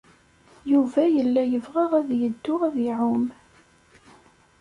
[0.71, 3.25] Yuba yella yebɣa ad yeddu ad iɛum.